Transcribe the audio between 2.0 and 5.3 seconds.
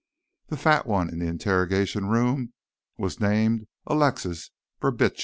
room was named Alexis Brubitsch.